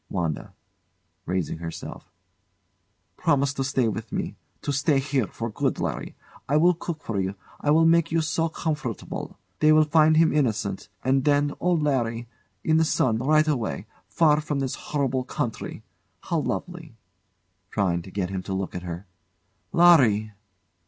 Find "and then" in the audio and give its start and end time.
11.03-11.53